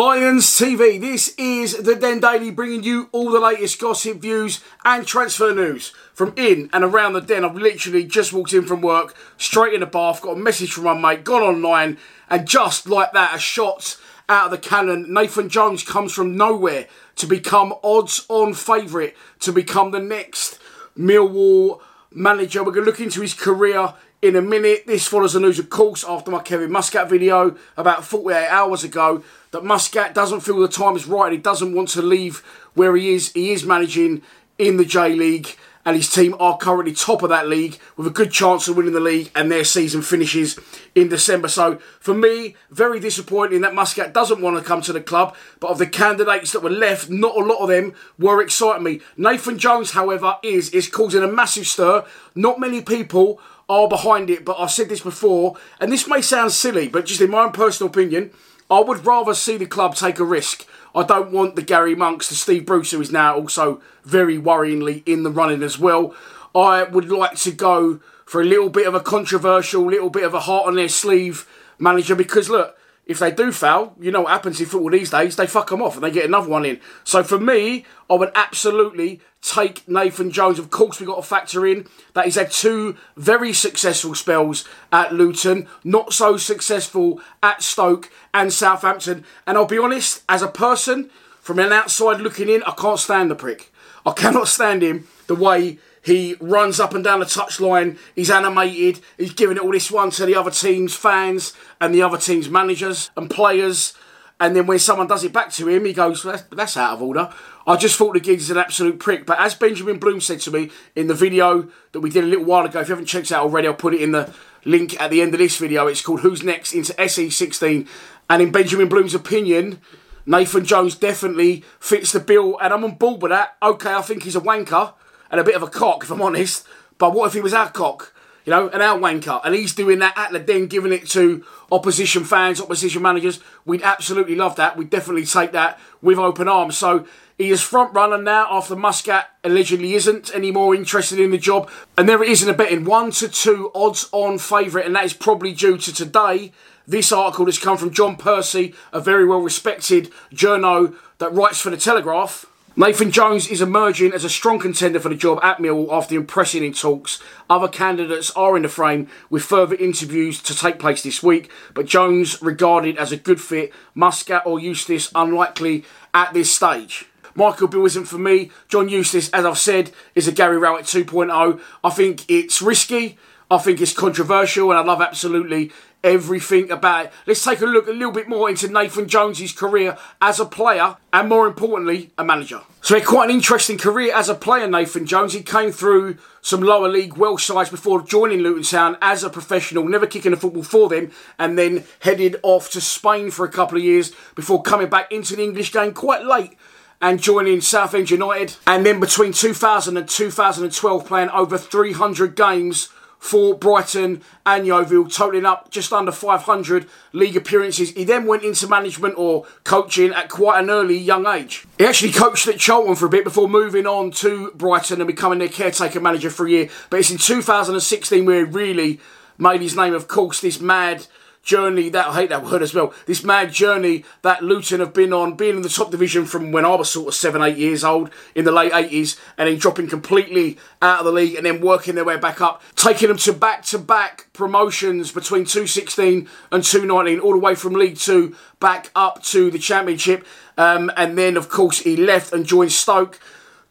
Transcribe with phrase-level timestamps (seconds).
[0.00, 5.06] Lions TV, this is the Den Daily bringing you all the latest gossip, views, and
[5.06, 7.44] transfer news from in and around the Den.
[7.44, 10.84] I've literally just walked in from work, straight in the bath, got a message from
[10.84, 11.98] my mate, gone online,
[12.30, 15.12] and just like that, a shot out of the cannon.
[15.12, 20.58] Nathan Jones comes from nowhere to become odds on favourite to become the next
[20.98, 22.64] Millwall manager.
[22.64, 23.92] We're going to look into his career
[24.22, 24.86] in a minute.
[24.86, 29.22] This follows the news, of course, after my Kevin Muscat video about 48 hours ago
[29.50, 31.32] that Muscat doesn't feel the time is right.
[31.32, 32.38] He doesn't want to leave
[32.74, 33.32] where he is.
[33.32, 34.22] He is managing
[34.58, 38.10] in the J League, and his team are currently top of that league with a
[38.10, 40.58] good chance of winning the league, and their season finishes
[40.94, 41.48] in December.
[41.48, 45.34] So, for me, very disappointing that Muscat doesn't want to come to the club.
[45.58, 49.00] But of the candidates that were left, not a lot of them were exciting me.
[49.16, 52.04] Nathan Jones, however, is is causing a massive stir.
[52.34, 56.52] Not many people are behind it, but I've said this before, and this may sound
[56.52, 58.32] silly, but just in my own personal opinion.
[58.70, 60.64] I would rather see the club take a risk.
[60.94, 65.02] I don't want the Gary Monks, the Steve Bruce, who is now also very worryingly
[65.06, 66.14] in the running as well.
[66.54, 70.34] I would like to go for a little bit of a controversial, little bit of
[70.34, 71.48] a heart on their sleeve
[71.78, 72.76] manager because look,
[73.10, 75.82] if they do foul, you know what happens in football these days, they fuck them
[75.82, 76.78] off and they get another one in.
[77.02, 80.60] So for me, I would absolutely take Nathan Jones.
[80.60, 85.12] Of course, we've got to factor in that he's had two very successful spells at
[85.12, 89.24] Luton, not so successful at Stoke and Southampton.
[89.44, 91.10] And I'll be honest, as a person,
[91.40, 93.72] from an outside looking in, I can't stand the prick.
[94.06, 97.98] I cannot stand him the way he runs up and down the touchline.
[98.14, 99.00] He's animated.
[99.18, 102.48] He's giving it all this one to the other team's fans and the other team's
[102.48, 103.94] managers and players.
[104.38, 107.02] And then when someone does it back to him, he goes, that's, that's out of
[107.02, 107.30] order.
[107.66, 109.26] I just thought the gig is an absolute prick.
[109.26, 112.46] But as Benjamin Bloom said to me in the video that we did a little
[112.46, 114.32] while ago, if you haven't checked it out already, I'll put it in the
[114.64, 115.86] link at the end of this video.
[115.86, 117.86] It's called Who's Next into SE16.
[118.30, 119.82] And in Benjamin Bloom's opinion,
[120.24, 122.58] Nathan Jones definitely fits the bill.
[122.62, 123.58] And I'm on board with that.
[123.62, 124.94] Okay, I think he's a wanker
[125.30, 126.66] and a bit of a cock, if I'm honest.
[126.98, 128.14] But what if he was our cock?
[128.44, 131.44] You know, an our wanker, and he's doing that at the den, giving it to
[131.70, 133.38] opposition fans, opposition managers.
[133.66, 134.76] We'd absolutely love that.
[134.76, 136.76] We'd definitely take that with open arms.
[136.78, 141.38] So he is front runner now after Muscat allegedly isn't any more interested in the
[141.38, 141.70] job.
[141.96, 145.04] And there it is in a betting one to two odds on favourite, and that
[145.04, 146.52] is probably due to today.
[146.86, 151.70] This article has come from John Percy, a very well respected journo that writes for
[151.70, 152.46] the Telegraph.
[152.80, 156.64] Nathan Jones is emerging as a strong contender for the job at Mill after impressing
[156.64, 157.22] in talks.
[157.50, 161.84] Other candidates are in the frame with further interviews to take place this week, but
[161.84, 167.04] Jones regarded as a good fit, Muscat or Eustace unlikely at this stage.
[167.34, 168.50] Michael Beale isn't for me.
[168.66, 171.60] John Eustace, as I've said, is a Gary Rowett 2.0.
[171.84, 173.18] I think it's risky.
[173.50, 175.70] I think it's controversial, and I love absolutely
[176.02, 177.12] everything about it.
[177.26, 180.96] Let's take a look a little bit more into Nathan Jones's career as a player
[181.12, 182.60] and more importantly, a manager.
[182.82, 185.34] So he had quite an interesting career as a player, Nathan Jones.
[185.34, 189.86] He came through some lower league Welsh sides before joining Luton Town as a professional,
[189.86, 193.76] never kicking a football for them, and then headed off to Spain for a couple
[193.76, 196.56] of years before coming back into the English game quite late
[197.02, 198.56] and joining Southend United.
[198.66, 202.88] And then between 2000 and 2012 playing over 300 games
[203.20, 207.90] for Brighton and Yeovil, totaling up just under 500 league appearances.
[207.90, 211.66] He then went into management or coaching at quite an early young age.
[211.78, 215.38] He actually coached at Charlton for a bit before moving on to Brighton and becoming
[215.38, 216.68] their caretaker manager for a year.
[216.88, 219.00] But it's in 2016 where he really
[219.38, 221.06] made his name, of course, this mad
[221.42, 222.92] journey that I hate that word as well.
[223.06, 226.64] This mad journey that Luton have been on, being in the top division from when
[226.64, 229.88] I was sort of seven, eight years old in the late eighties, and then dropping
[229.88, 233.32] completely out of the league and then working their way back up, taking them to
[233.32, 238.90] back to back promotions between 2016 and 2019, all the way from League Two back
[238.94, 240.26] up to the Championship.
[240.56, 243.18] Um, and then, of course, he left and joined Stoke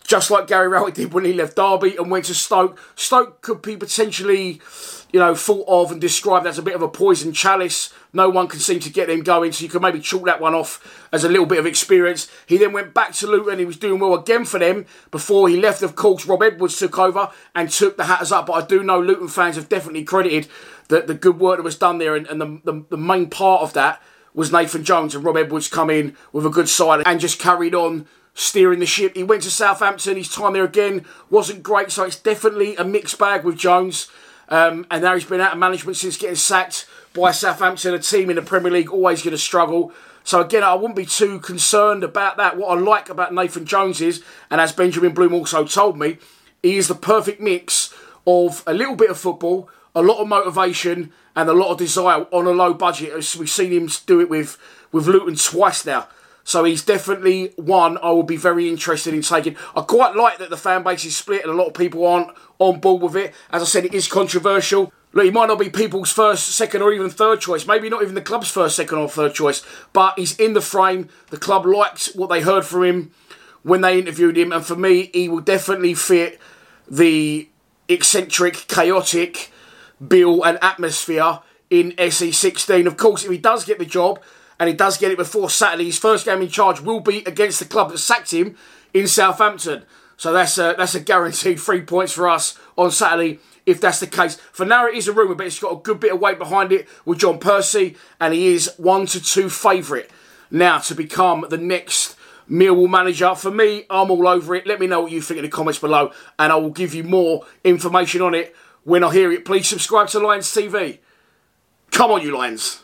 [0.09, 2.79] just like Gary Rowett did when he left Derby and went to Stoke.
[2.95, 4.59] Stoke could be potentially
[5.11, 7.93] you know, thought of and described as a bit of a poison chalice.
[8.11, 10.55] No one can seem to get him going, so you can maybe chalk that one
[10.55, 12.27] off as a little bit of experience.
[12.47, 13.51] He then went back to Luton.
[13.51, 15.83] And he was doing well again for them before he left.
[15.83, 18.47] Of course, Rob Edwards took over and took the Hatters up.
[18.47, 20.47] But I do know Luton fans have definitely credited
[20.87, 23.61] the, the good work that was done there, and, and the, the, the main part
[23.61, 24.01] of that
[24.33, 27.73] was Nathan Jones and Rob Edwards come in with a good side and just carried
[27.73, 28.07] on
[28.39, 29.15] steering the ship.
[29.15, 30.17] He went to Southampton.
[30.17, 34.09] His time there again wasn't great, so it's definitely a mixed bag with Jones.
[34.47, 38.29] Um, and now he's been out of management since getting sacked by Southampton, a team
[38.29, 39.91] in the Premier League always going to struggle.
[40.23, 42.57] So again, I wouldn't be too concerned about that.
[42.57, 46.17] What I like about Nathan Jones is, and as Benjamin Bloom also told me,
[46.63, 47.93] he is the perfect mix
[48.25, 52.25] of a little bit of football, a lot of motivation, and a lot of desire
[52.31, 53.13] on a low budget.
[53.13, 54.57] As we've seen him do it with
[54.91, 56.07] with Luton twice now.
[56.43, 59.55] So he's definitely one I will be very interested in taking.
[59.75, 62.35] I quite like that the fan base is split and a lot of people aren't
[62.57, 63.33] on board with it.
[63.51, 64.91] As I said, it is controversial.
[65.11, 67.65] Look, he might not be people's first, second, or even third choice.
[67.65, 69.63] Maybe not even the club's first, second, or third choice.
[69.91, 71.09] But he's in the frame.
[71.31, 73.11] The club liked what they heard from him
[73.63, 74.51] when they interviewed him.
[74.51, 76.39] And for me, he will definitely fit
[76.89, 77.49] the
[77.87, 79.51] eccentric, chaotic
[80.05, 81.39] bill and atmosphere
[81.69, 82.85] in SE16.
[82.85, 84.21] Of course, if he does get the job,
[84.59, 85.85] and he does get it before Saturday.
[85.85, 88.57] His first game in charge will be against the club that sacked him
[88.93, 89.83] in Southampton.
[90.17, 94.07] So that's a, that's a guaranteed three points for us on Saturday if that's the
[94.07, 94.35] case.
[94.51, 96.71] For now, it is a rumour, but it's got a good bit of weight behind
[96.71, 100.09] it with John Percy, and he is one to two favourite
[100.51, 102.17] now to become the next
[102.49, 103.35] Millwall manager.
[103.35, 104.65] For me, I'm all over it.
[104.65, 107.03] Let me know what you think in the comments below, and I will give you
[107.03, 109.45] more information on it when I hear it.
[109.45, 110.99] Please subscribe to Lions TV.
[111.91, 112.83] Come on, you Lions.